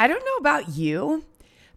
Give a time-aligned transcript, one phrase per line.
[0.00, 1.24] I don't know about you,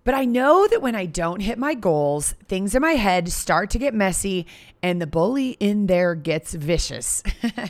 [0.04, 3.71] but I know that when I don't hit my goals, things in my head start
[3.71, 4.46] to get messy
[4.83, 7.23] and the bully in there gets vicious.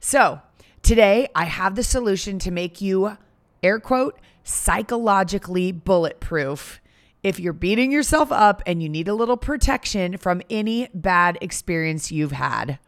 [0.00, 0.40] so,
[0.82, 3.18] today I have the solution to make you,
[3.60, 6.80] air quote, psychologically bulletproof
[7.24, 12.12] if you're beating yourself up and you need a little protection from any bad experience
[12.12, 12.78] you've had.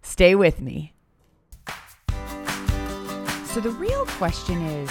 [0.00, 0.94] Stay with me.
[3.44, 4.90] So, the real question is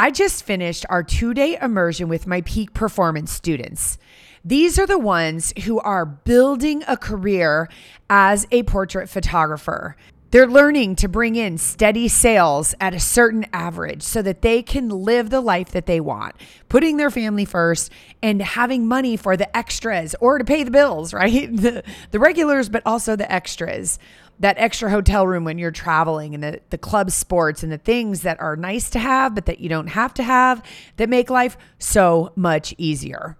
[0.00, 3.98] I just finished our two day immersion with my peak performance students.
[4.44, 7.68] These are the ones who are building a career
[8.08, 9.96] as a portrait photographer.
[10.30, 14.90] They're learning to bring in steady sales at a certain average so that they can
[14.90, 16.34] live the life that they want,
[16.68, 17.90] putting their family first
[18.22, 21.54] and having money for the extras or to pay the bills, right?
[21.54, 23.98] The, the regulars, but also the extras.
[24.40, 28.22] That extra hotel room when you're traveling and the, the club sports and the things
[28.22, 30.62] that are nice to have, but that you don't have to have
[30.96, 33.36] that make life so much easier.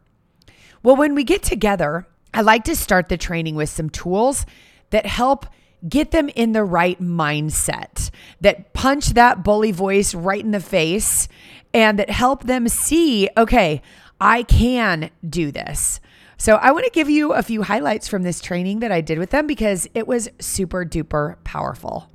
[0.83, 4.45] Well, when we get together, I like to start the training with some tools
[4.91, 5.47] that help
[5.87, 11.29] get them in the right mindset that punch that bully voice right in the face
[11.75, 13.83] and that help them see, okay,
[14.21, 16.01] I can do this.
[16.41, 19.19] So, I want to give you a few highlights from this training that I did
[19.19, 22.09] with them because it was super duper powerful.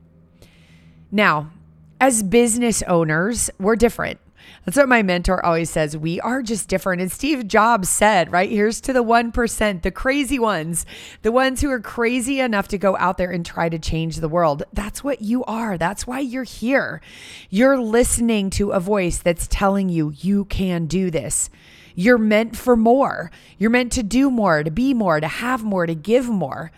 [1.12, 1.52] Now,
[2.00, 4.20] as business owners, we're different.
[4.66, 5.98] That's what my mentor always says.
[5.98, 7.02] We are just different.
[7.02, 8.50] And Steve Jobs said, right?
[8.50, 10.86] Here's to the 1%, the crazy ones,
[11.22, 14.30] the ones who are crazy enough to go out there and try to change the
[14.30, 14.64] world.
[14.72, 15.78] That's what you are.
[15.78, 17.02] That's why you're here.
[17.50, 21.50] You're listening to a voice that's telling you you can do this.
[21.96, 23.32] You're meant for more.
[23.58, 26.72] You're meant to do more, to be more, to have more, to give more.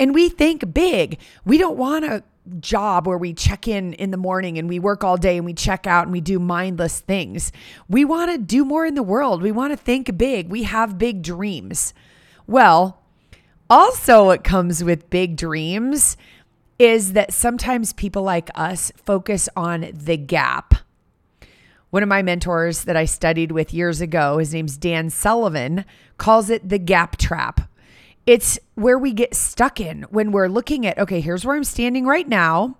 [0.00, 1.20] And we think big.
[1.44, 2.24] We don't want to
[2.58, 5.52] job where we check in in the morning and we work all day and we
[5.52, 7.52] check out and we do mindless things.
[7.86, 9.42] We want to do more in the world.
[9.42, 10.48] We want to think big.
[10.48, 11.92] We have big dreams.
[12.46, 13.02] Well,
[13.68, 16.16] also, what comes with big dreams
[16.78, 20.74] is that sometimes people like us focus on the gap.
[21.90, 25.84] One of my mentors that I studied with years ago, his name's Dan Sullivan,
[26.16, 27.69] calls it the gap trap.
[28.30, 32.06] It's where we get stuck in when we're looking at, okay, here's where I'm standing
[32.06, 32.78] right now.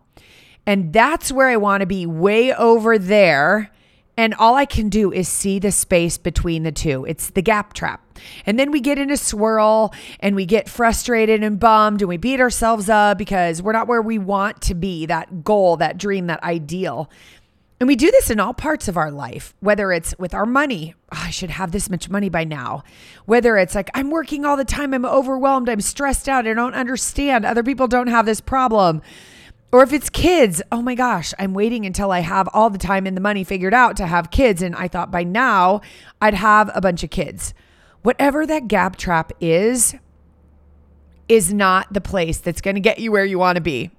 [0.65, 3.73] And that's where I want to be way over there.
[4.17, 7.05] And all I can do is see the space between the two.
[7.05, 8.01] It's the gap trap.
[8.47, 12.17] And then we get in a swirl and we get frustrated and bummed and we
[12.17, 16.29] beat ourselves up because we're not where we want to be that goal, that dream,
[16.29, 17.11] that ideal.
[17.81, 20.95] And we do this in all parts of our life, whether it's with our money.
[21.13, 22.85] Oh, I should have this much money by now.
[23.25, 26.75] Whether it's like, I'm working all the time, I'm overwhelmed, I'm stressed out, I don't
[26.75, 27.47] understand.
[27.47, 29.01] Other people don't have this problem.
[29.73, 33.07] Or if it's kids, oh my gosh, I'm waiting until I have all the time
[33.07, 34.61] and the money figured out to have kids.
[34.61, 35.81] And I thought by now
[36.21, 37.55] I'd have a bunch of kids.
[38.03, 39.95] Whatever that gap trap is,
[41.29, 43.91] is not the place that's going to get you where you want to be.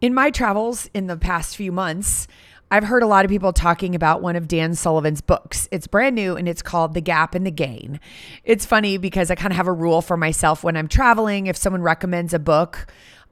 [0.00, 2.28] In my travels in the past few months,
[2.70, 5.68] I've heard a lot of people talking about one of Dan Sullivan's books.
[5.70, 7.98] It's brand new and it's called The Gap and the Gain.
[8.44, 11.46] It's funny because I kind of have a rule for myself when I'm traveling.
[11.46, 12.86] If someone recommends a book,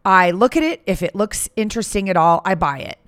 [0.06, 0.82] I look at it.
[0.86, 2.98] If it looks interesting at all, I buy it.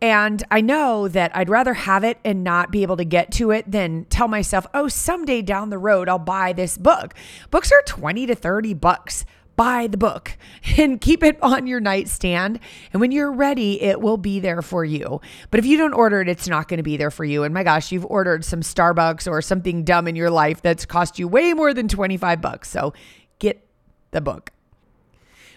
[0.00, 3.50] And I know that I'd rather have it and not be able to get to
[3.52, 7.14] it than tell myself, oh, someday down the road, I'll buy this book.
[7.50, 9.24] Books are 20 to 30 bucks
[9.56, 10.36] buy the book
[10.78, 12.60] and keep it on your nightstand.
[12.92, 15.20] And when you're ready, it will be there for you.
[15.50, 17.44] But if you don't order it, it's not going to be there for you.
[17.44, 21.18] And my gosh, you've ordered some Starbucks or something dumb in your life that's cost
[21.18, 22.68] you way more than 25 bucks.
[22.68, 22.92] So
[23.38, 23.66] get
[24.10, 24.52] the book.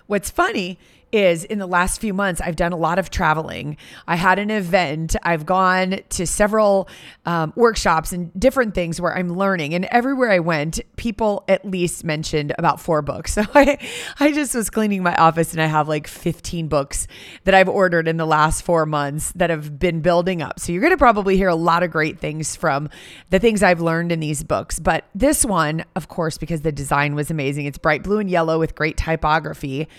[0.08, 0.78] What's funny
[1.16, 3.78] is in the last few months, I've done a lot of traveling.
[4.08, 6.90] I had an event, I've gone to several
[7.26, 9.74] um, workshops and different things where I'm learning.
[9.74, 13.36] And everywhere I went, people at least mentioned about four books.
[13.46, 13.78] So I,
[14.18, 17.06] I just was cleaning my office and I have like 15 books
[17.44, 20.58] that I've ordered in the last four months that have been building up.
[20.58, 22.90] So you're going to probably hear a lot of great things from
[23.30, 24.80] the things I've learned in these books.
[24.80, 28.58] But this one, of course, because the design was amazing, it's bright blue and yellow
[28.58, 29.90] with great typography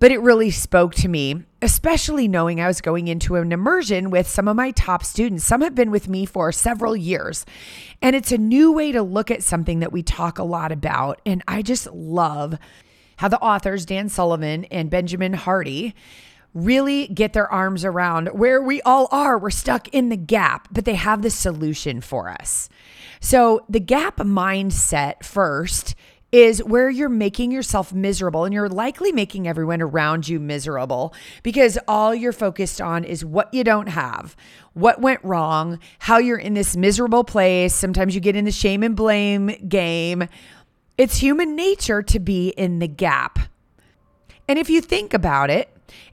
[0.00, 4.26] but it really spoke to me, especially knowing I was going into an immersion with
[4.26, 5.44] some of my top students.
[5.44, 7.44] Some have been with me for several years,
[8.00, 11.20] and it's a new way to look at something that we talk a lot about.
[11.26, 12.58] And I just love
[13.18, 15.94] how the authors, Dan Sullivan and Benjamin Hardy,
[16.54, 19.38] really get their arms around where we all are.
[19.38, 22.70] We're stuck in the gap, but they have the solution for us.
[23.20, 25.94] So, the gap mindset first
[26.32, 31.12] is where you're making yourself miserable and you're likely making everyone around you miserable
[31.42, 34.36] because all you're focused on is what you don't have,
[34.74, 37.74] what went wrong, how you're in this miserable place.
[37.74, 40.28] Sometimes you get in the shame and blame game.
[40.96, 43.38] It's human nature to be in the gap.
[44.46, 45.68] And if you think about it,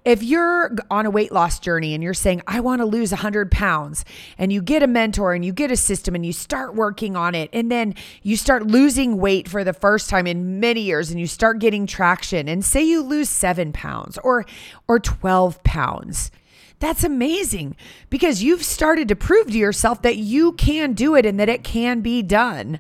[0.06, 3.52] if you're on a weight loss journey and you're saying, I want to lose 100
[3.52, 4.06] pounds,
[4.38, 7.36] and you get a mentor and you get a system and you start working on
[7.36, 11.20] it, and then you start losing weight for the first time in many years and
[11.20, 14.46] you start getting traction, and say you lose seven pounds or,
[14.88, 16.32] or 12 pounds.
[16.80, 17.76] That's amazing
[18.10, 21.64] because you've started to prove to yourself that you can do it and that it
[21.64, 22.80] can be done.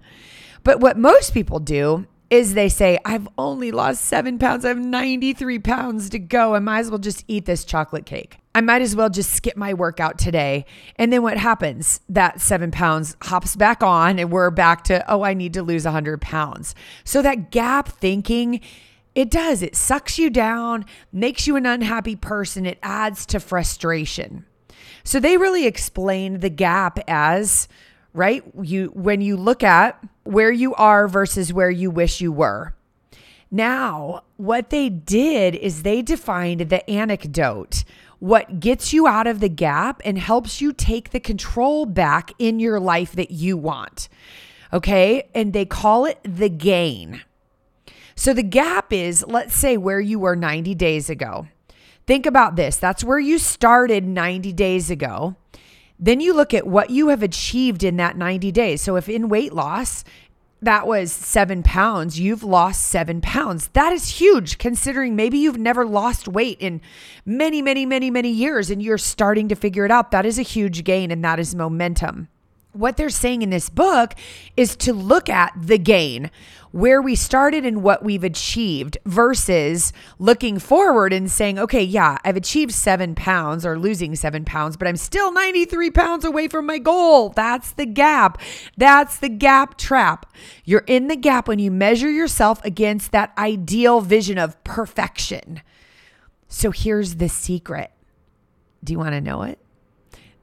[0.64, 4.66] But what most people do is they say, I've only lost seven pounds.
[4.66, 6.56] I have 93 pounds to go.
[6.56, 8.38] I might as well just eat this chocolate cake.
[8.54, 10.66] I might as well just skip my workout today.
[10.96, 12.02] And then what happens?
[12.10, 15.86] That seven pounds hops back on, and we're back to, oh, I need to lose
[15.86, 16.76] 100 pounds.
[17.04, 18.62] So that gap thinking,
[19.16, 19.62] it does.
[19.62, 22.66] It sucks you down, makes you an unhappy person.
[22.66, 24.46] It adds to frustration.
[25.04, 27.68] So they really explain the gap as,
[28.18, 28.44] right?
[28.62, 32.74] You when you look at where you are versus where you wish you were.
[33.50, 37.86] Now, what they did is they defined the anecdote,
[38.20, 42.60] what gets you out of the gap and helps you take the control back in
[42.60, 44.10] your life that you want.
[44.74, 45.30] Okay?
[45.34, 47.22] And they call it the gain.
[48.16, 51.48] So the gap is, let's say, where you were 90 days ago.
[52.06, 52.78] Think about this.
[52.78, 55.36] That's where you started 90 days ago.
[56.00, 58.82] Then you look at what you have achieved in that 90 days.
[58.82, 60.04] So if in weight loss,
[60.62, 63.70] that was seven pounds, you've lost seven pounds.
[63.70, 66.82] That is huge considering maybe you've never lost weight in
[67.26, 70.12] many, many, many, many years and you're starting to figure it out.
[70.12, 72.28] That is a huge gain and that is momentum
[72.78, 74.14] what they're saying in this book
[74.56, 76.32] is to look at the gain,
[76.72, 82.38] where we started and what we've achieved, versus looking forward and saying, okay, yeah, I've
[82.38, 86.78] achieved seven pounds or losing seven pounds, but I'm still 93 pounds away from my
[86.78, 87.30] goal.
[87.30, 88.40] That's the gap.
[88.76, 90.32] That's the gap trap.
[90.66, 95.62] You're in the gap when you measure yourself against that ideal vision of perfection.
[96.48, 97.92] So here's the secret.
[98.84, 99.60] Do you want to know it?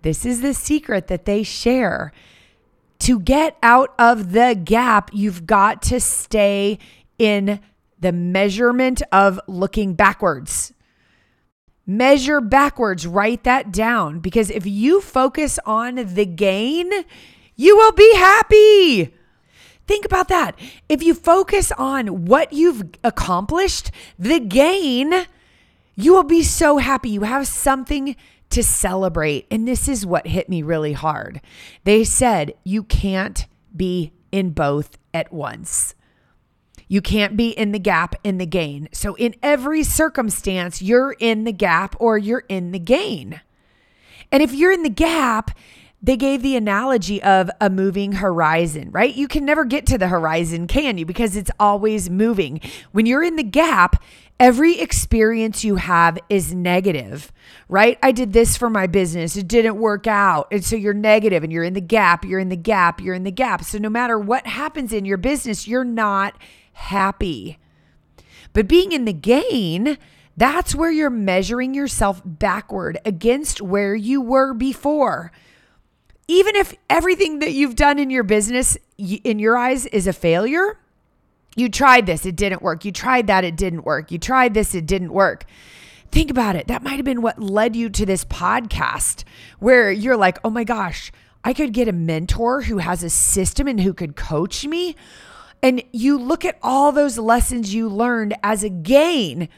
[0.05, 2.13] This is the secret that they share.
[3.01, 6.79] To get out of the gap, you've got to stay
[7.19, 7.59] in
[7.99, 10.75] the measurement of looking backwards.
[11.87, 16.91] Measure backwards, write that down because if you focus on the gain,
[17.57, 19.15] you will be happy.
[19.87, 20.55] Think about that.
[20.87, 25.27] If you focus on what you've accomplished, the gain,
[25.97, 27.09] you will be so happy.
[27.09, 28.17] You have something
[28.55, 29.47] to celebrate.
[29.51, 31.41] And this is what hit me really hard.
[31.85, 35.95] They said, you can't be in both at once.
[36.87, 38.89] You can't be in the gap in the gain.
[38.93, 43.41] So, in every circumstance, you're in the gap or you're in the gain.
[44.31, 45.57] And if you're in the gap,
[46.05, 49.15] they gave the analogy of a moving horizon, right?
[49.15, 51.07] You can never get to the horizon, can you?
[51.07, 52.61] Because it's always moving.
[52.93, 54.03] When you're in the gap,
[54.39, 57.33] every experience you have is negative,
[57.69, 57.99] right?
[58.03, 60.49] I did this for my business, it didn't work out.
[60.51, 63.25] And so you're negative and you're in the gap, you're in the gap, you're in
[63.25, 63.65] the gap.
[63.65, 66.37] So no matter what happens in your business, you're not
[66.73, 67.59] happy.
[68.53, 69.99] But being in the gain,
[70.37, 75.33] that's where you're measuring yourself backward against where you were before
[76.29, 80.79] even if everything that you've done in your business in your eyes is a failure,
[81.57, 82.85] you tried this, it didn't work.
[82.85, 84.11] You tried that, it didn't work.
[84.11, 85.45] You tried this, it didn't work.
[86.11, 86.69] Think about it.
[86.69, 89.25] That might have been what led you to this podcast
[89.59, 91.11] where you're like, oh my gosh,
[91.43, 94.97] I could get a mentor who has a system and who could coach me.
[95.63, 99.49] And you look at all those lessons you learned as a gain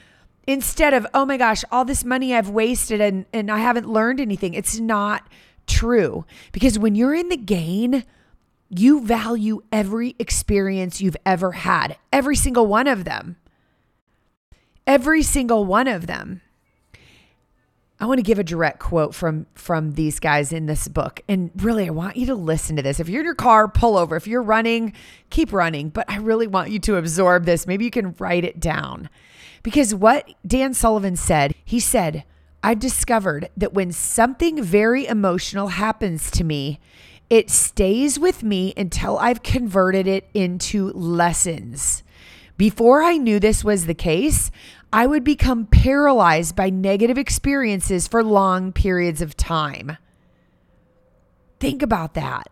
[0.47, 4.21] instead of, oh my gosh, all this money I've wasted and, and I haven't learned
[4.21, 4.55] anything.
[4.55, 5.29] It's not
[5.67, 6.25] true.
[6.53, 8.05] Because when you're in the gain,
[8.69, 13.37] you value every experience you've ever had, every single one of them.
[14.87, 16.43] Every single one of them.
[17.99, 21.23] I want to give a direct quote from from these guys in this book.
[21.29, 23.01] And really I want you to listen to this.
[23.01, 24.17] If you're in your car, pull over.
[24.17, 24.93] If you're running,
[25.31, 27.67] keep running, but I really want you to absorb this.
[27.67, 29.09] Maybe you can write it down.
[29.63, 32.25] Because what Dan Sullivan said, he said,
[32.63, 36.81] I've discovered that when something very emotional happens to me,
[37.29, 42.03] it stays with me until I've converted it into lessons.
[42.57, 44.51] Before I knew this was the case,
[44.93, 49.99] I would become paralyzed by negative experiences for long periods of time.
[51.61, 52.49] Think about that.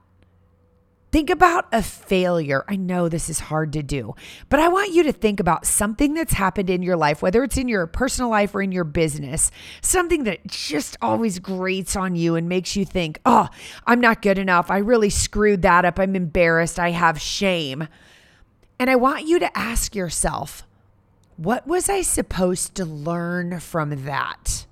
[1.14, 2.64] Think about a failure.
[2.66, 4.16] I know this is hard to do,
[4.48, 7.56] but I want you to think about something that's happened in your life, whether it's
[7.56, 12.34] in your personal life or in your business, something that just always grates on you
[12.34, 13.48] and makes you think, oh,
[13.86, 14.72] I'm not good enough.
[14.72, 16.00] I really screwed that up.
[16.00, 16.80] I'm embarrassed.
[16.80, 17.86] I have shame.
[18.80, 20.66] And I want you to ask yourself,
[21.36, 24.66] what was I supposed to learn from that?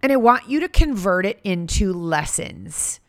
[0.00, 3.00] And I want you to convert it into lessons.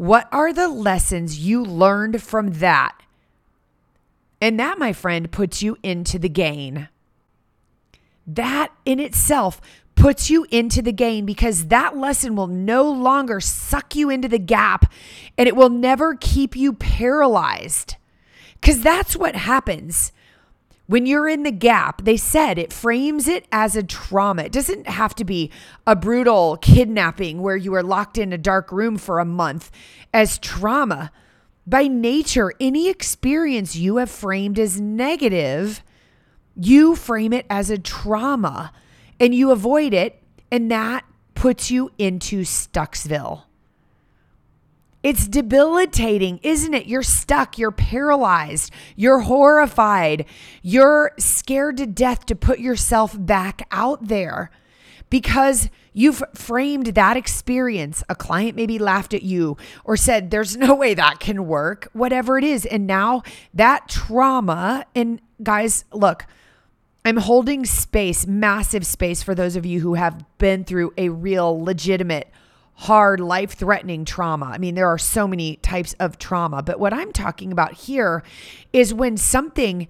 [0.00, 3.02] What are the lessons you learned from that?
[4.40, 6.88] And that, my friend, puts you into the gain.
[8.26, 9.60] That in itself
[9.96, 14.38] puts you into the gain because that lesson will no longer suck you into the
[14.38, 14.90] gap
[15.36, 17.96] and it will never keep you paralyzed.
[18.54, 20.12] Because that's what happens
[20.90, 24.42] when you're in the gap, they said it frames it as a trauma.
[24.42, 25.52] It doesn't have to be
[25.86, 29.70] a brutal kidnapping where you are locked in a dark room for a month
[30.12, 31.12] as trauma.
[31.64, 35.80] By nature, any experience you have framed as negative,
[36.56, 38.72] you frame it as a trauma
[39.20, 40.20] and you avoid it,
[40.50, 41.04] and that
[41.36, 43.44] puts you into Stucksville.
[45.02, 46.86] It's debilitating, isn't it?
[46.86, 50.26] You're stuck, you're paralyzed, you're horrified,
[50.62, 54.50] you're scared to death to put yourself back out there
[55.08, 58.02] because you've framed that experience.
[58.10, 62.36] A client maybe laughed at you or said, There's no way that can work, whatever
[62.36, 62.66] it is.
[62.66, 63.22] And now
[63.54, 66.26] that trauma, and guys, look,
[67.06, 71.58] I'm holding space, massive space for those of you who have been through a real
[71.58, 72.30] legitimate
[72.80, 74.46] hard, life threatening trauma.
[74.46, 78.22] I mean, there are so many types of trauma, but what I'm talking about here
[78.72, 79.86] is when something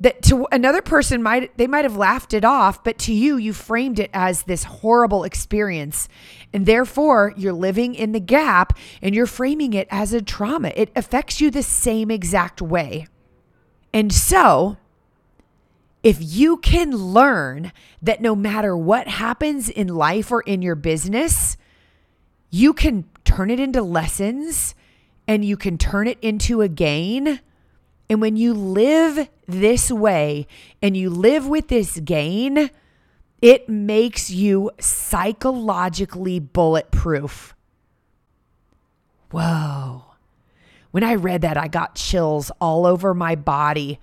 [0.00, 3.52] that to another person might they might have laughed it off but to you you
[3.52, 6.08] framed it as this horrible experience.
[6.54, 10.72] And therefore you're living in the gap and you're framing it as a trauma.
[10.74, 13.06] It affects you the same exact way.
[13.92, 14.78] And so
[16.02, 17.70] if you can learn
[18.00, 21.58] that no matter what happens in life or in your business
[22.50, 24.74] you can turn it into lessons
[25.26, 27.40] and you can turn it into a gain.
[28.08, 30.46] And when you live this way
[30.82, 32.70] and you live with this gain,
[33.40, 37.54] it makes you psychologically bulletproof.
[39.30, 40.04] Whoa.
[40.90, 44.00] When I read that, I got chills all over my body.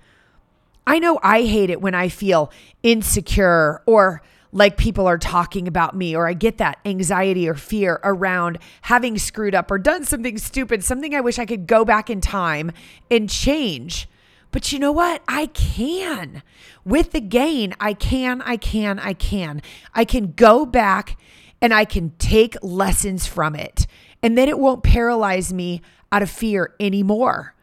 [0.86, 2.50] I know I hate it when I feel
[2.82, 8.00] insecure or like people are talking about me, or I get that anxiety or fear
[8.02, 12.08] around having screwed up or done something stupid, something I wish I could go back
[12.08, 12.72] in time
[13.10, 14.08] and change.
[14.50, 15.22] But you know what?
[15.28, 16.42] I can.
[16.84, 19.60] With the gain, I can, I can, I can.
[19.94, 21.18] I can go back
[21.60, 23.86] and I can take lessons from it.
[24.22, 27.54] And then it won't paralyze me out of fear anymore.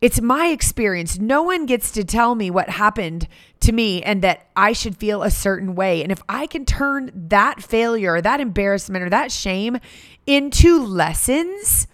[0.00, 1.18] It's my experience.
[1.18, 3.26] No one gets to tell me what happened
[3.60, 6.02] to me and that I should feel a certain way.
[6.02, 9.78] And if I can turn that failure, or that embarrassment, or that shame
[10.24, 11.88] into lessons,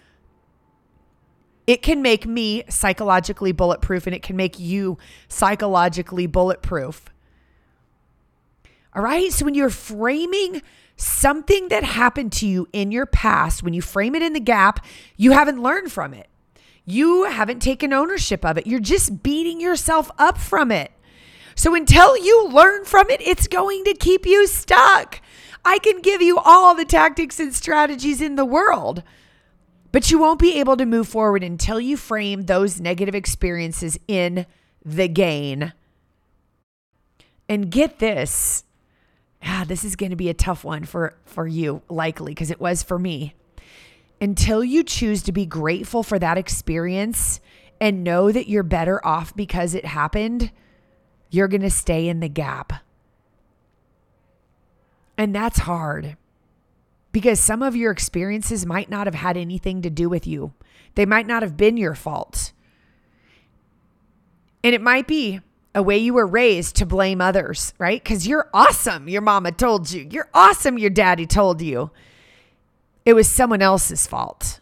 [1.66, 7.06] it can make me psychologically bulletproof and it can make you psychologically bulletproof.
[8.94, 9.32] All right.
[9.32, 10.60] So when you're framing
[10.96, 14.84] something that happened to you in your past, when you frame it in the gap,
[15.16, 16.28] you haven't learned from it.
[16.84, 18.66] You haven't taken ownership of it.
[18.66, 20.92] You're just beating yourself up from it.
[21.54, 25.20] So until you learn from it, it's going to keep you stuck.
[25.64, 29.02] I can give you all the tactics and strategies in the world,
[29.92, 34.44] but you won't be able to move forward until you frame those negative experiences in
[34.84, 35.72] the gain.
[37.48, 38.64] And get this.
[39.42, 42.60] Ah, this is going to be a tough one for for you likely because it
[42.60, 43.34] was for me
[44.24, 47.40] until you choose to be grateful for that experience
[47.78, 50.50] and know that you're better off because it happened,
[51.28, 52.72] you're going to stay in the gap.
[55.18, 56.16] And that's hard
[57.12, 60.54] because some of your experiences might not have had anything to do with you,
[60.94, 62.52] they might not have been your fault.
[64.64, 65.40] And it might be
[65.74, 68.02] a way you were raised to blame others, right?
[68.02, 70.08] Because you're awesome, your mama told you.
[70.10, 71.90] You're awesome, your daddy told you.
[73.04, 74.60] It was someone else's fault.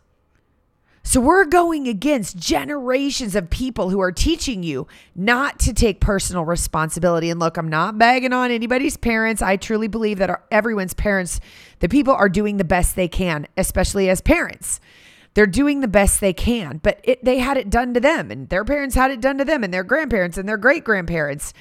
[1.05, 6.45] So we're going against generations of people who are teaching you not to take personal
[6.45, 7.29] responsibility.
[7.29, 9.43] And look, I'm not bagging on anybody's parents.
[9.43, 11.41] I truly believe that everyone's parents,
[11.81, 14.81] the people are doing the best they can, especially as parents.
[15.35, 18.49] They're doing the best they can, but it, they had it done to them, and
[18.49, 21.55] their parents had it done to them, and their grandparents and their great grandparents.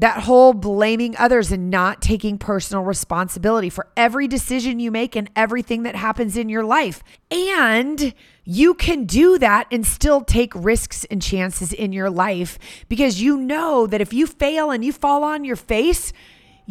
[0.00, 5.30] That whole blaming others and not taking personal responsibility for every decision you make and
[5.36, 7.02] everything that happens in your life.
[7.30, 8.14] And
[8.44, 13.36] you can do that and still take risks and chances in your life because you
[13.36, 16.14] know that if you fail and you fall on your face,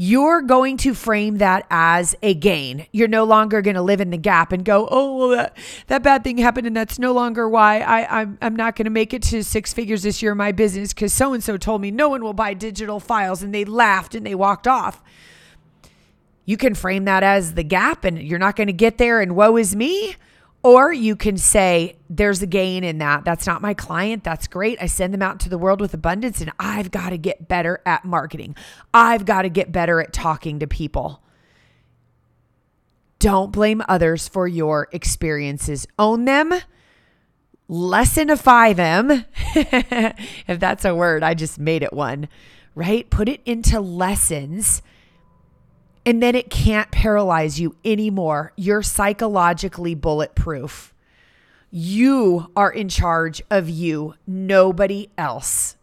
[0.01, 2.87] you're going to frame that as a gain.
[2.93, 6.03] You're no longer going to live in the gap and go, oh, well, that, that
[6.03, 9.13] bad thing happened and that's no longer why I, I'm, I'm not going to make
[9.13, 11.91] it to six figures this year in my business because so and so told me
[11.91, 15.03] no one will buy digital files and they laughed and they walked off.
[16.45, 19.35] You can frame that as the gap and you're not going to get there and
[19.35, 20.15] woe is me.
[20.61, 23.23] Or you can say, there's a gain in that.
[23.23, 24.25] That's not my client.
[24.25, 24.77] That's great.
[24.81, 27.81] I send them out to the world with abundance, and I've got to get better
[27.85, 28.55] at marketing.
[28.93, 31.23] I've got to get better at talking to people.
[33.19, 36.53] Don't blame others for your experiences, own them,
[37.69, 39.25] lessonify them.
[40.47, 42.27] if that's a word, I just made it one,
[42.75, 43.09] right?
[43.09, 44.81] Put it into lessons
[46.09, 48.51] and then it can't paralyze you anymore.
[48.55, 50.91] You're psychologically bulletproof.
[51.69, 55.77] You are in charge of you, nobody else.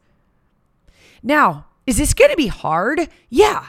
[1.23, 3.09] Now, is this going to be hard?
[3.31, 3.67] Yeah.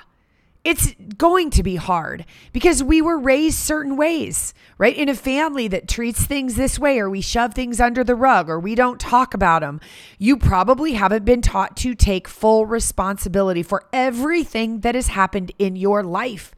[0.67, 4.97] It's going to be hard because we were raised certain ways, right?
[4.97, 8.49] In a family that treats things this way, or we shove things under the rug,
[8.49, 9.79] or we don't talk about them.
[10.17, 15.77] You probably haven't been taught to take full responsibility for everything that has happened in
[15.77, 16.53] your life.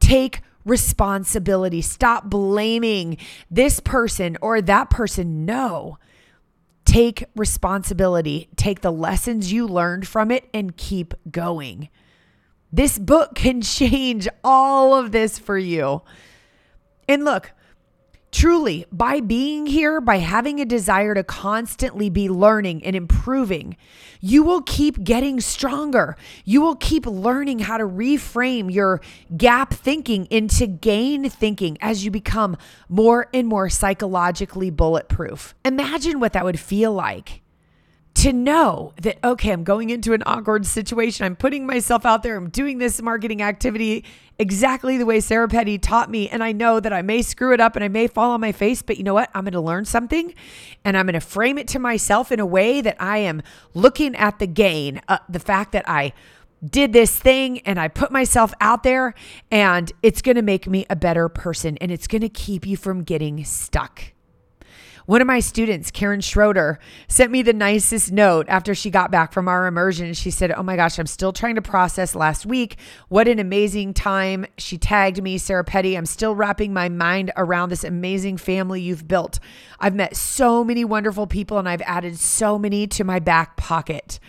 [0.00, 1.80] Take responsibility.
[1.80, 5.46] Stop blaming this person or that person.
[5.46, 5.96] No.
[6.84, 8.48] Take responsibility.
[8.56, 11.88] Take the lessons you learned from it and keep going.
[12.72, 16.02] This book can change all of this for you.
[17.08, 17.52] And look,
[18.30, 23.76] truly, by being here, by having a desire to constantly be learning and improving,
[24.20, 26.16] you will keep getting stronger.
[26.44, 29.00] You will keep learning how to reframe your
[29.36, 32.56] gap thinking into gain thinking as you become
[32.88, 35.54] more and more psychologically bulletproof.
[35.64, 37.41] Imagine what that would feel like
[38.14, 41.24] to know that, okay, I'm going into an awkward situation.
[41.24, 42.36] I'm putting myself out there.
[42.36, 44.04] I'm doing this marketing activity
[44.38, 46.28] exactly the way Sarah Petty taught me.
[46.28, 48.52] And I know that I may screw it up and I may fall on my
[48.52, 49.30] face, but you know what?
[49.34, 50.34] I'm going to learn something
[50.84, 53.42] and I'm going to frame it to myself in a way that I am
[53.74, 56.12] looking at the gain, uh, the fact that I
[56.64, 59.14] did this thing and I put myself out there
[59.50, 62.76] and it's going to make me a better person and it's going to keep you
[62.76, 64.12] from getting stuck.
[65.06, 69.32] One of my students, Karen Schroeder, sent me the nicest note after she got back
[69.32, 70.14] from our immersion.
[70.14, 72.76] She said, Oh my gosh, I'm still trying to process last week.
[73.08, 74.46] What an amazing time.
[74.58, 75.96] She tagged me, Sarah Petty.
[75.96, 79.40] I'm still wrapping my mind around this amazing family you've built.
[79.80, 84.20] I've met so many wonderful people and I've added so many to my back pocket.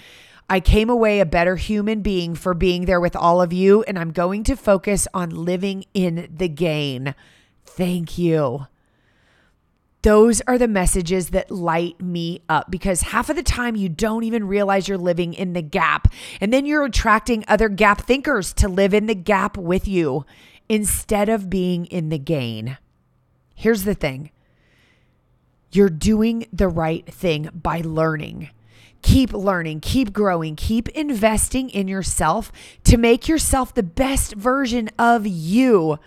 [0.49, 3.97] I came away a better human being for being there with all of you, and
[3.97, 7.15] I'm going to focus on living in the gain.
[7.65, 8.67] Thank you.
[10.03, 14.25] Those are the messages that light me up because half of the time you don't
[14.25, 16.09] even realize you're living in the gap.
[16.41, 20.25] And then you're attracting other gap thinkers to live in the gap with you
[20.67, 22.77] instead of being in the gain.
[23.55, 24.31] Here's the thing
[25.71, 28.49] you're doing the right thing by learning.
[29.01, 32.51] Keep learning, keep growing, keep investing in yourself
[32.83, 35.97] to make yourself the best version of you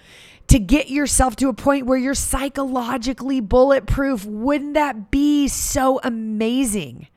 [0.49, 4.25] to get yourself to a point where you're psychologically bulletproof.
[4.25, 7.09] Wouldn't that be so amazing?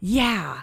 [0.00, 0.62] Yeah.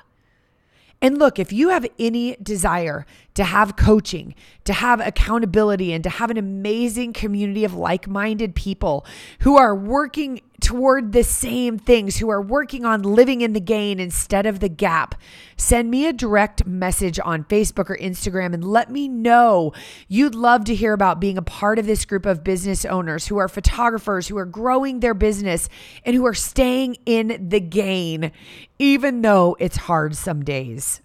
[1.02, 6.10] And look, if you have any desire to have coaching, to have accountability, and to
[6.10, 9.06] have an amazing community of like minded people
[9.40, 14.00] who are working toward the same things, who are working on living in the gain
[14.00, 15.16] instead of the gap,
[15.58, 19.74] send me a direct message on Facebook or Instagram and let me know
[20.08, 23.38] you'd love to hear about being a part of this group of business owners who
[23.38, 25.70] are photographers, who are growing their business,
[26.06, 28.32] and who are staying in the gain,
[28.80, 31.02] even though it's hard some days.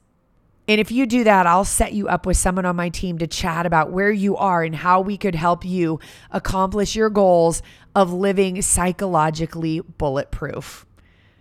[0.69, 3.27] And if you do that, I'll set you up with someone on my team to
[3.27, 5.99] chat about where you are and how we could help you
[6.31, 7.63] accomplish your goals
[7.95, 10.87] of living psychologically bulletproof.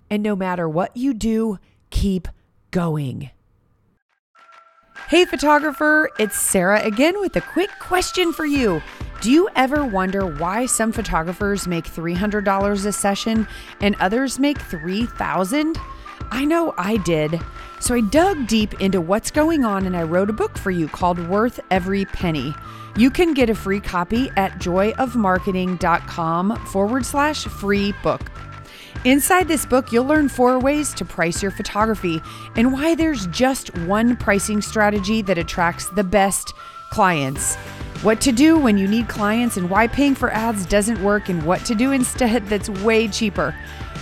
[0.10, 1.60] And no matter what you do,
[1.92, 2.28] keep
[2.72, 3.30] going.
[5.10, 8.82] Hey, photographer, it's Sarah again with a quick question for you.
[9.22, 13.48] Do you ever wonder why some photographers make $300 a session
[13.82, 15.78] and others make 3000?
[16.32, 17.42] I know I did.
[17.80, 20.88] So I dug deep into what's going on and I wrote a book for you
[20.88, 22.54] called Worth Every Penny.
[22.98, 28.22] You can get a free copy at joyofmarketing.com forward slash free book.
[29.06, 32.22] Inside this book, you'll learn four ways to price your photography
[32.58, 36.54] and why there's just one pricing strategy that attracts the best
[36.92, 37.56] clients.
[38.02, 41.44] What to do when you need clients and why paying for ads doesn't work, and
[41.44, 43.56] what to do instead that's way cheaper.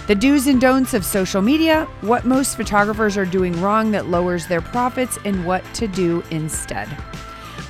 [0.07, 4.47] The do's and don'ts of social media, what most photographers are doing wrong that lowers
[4.47, 6.87] their profits, and what to do instead.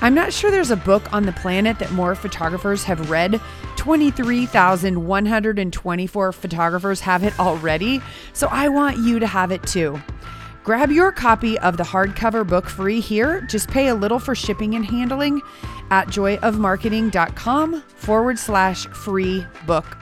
[0.01, 3.41] I'm not sure there's a book on the planet that more photographers have read.
[3.77, 9.99] 23,124 photographers have it already, so I want you to have it too.
[10.63, 13.41] Grab your copy of the hardcover book free here.
[13.41, 15.41] Just pay a little for shipping and handling
[15.89, 19.97] at joyofmarketing.com forward slash free book.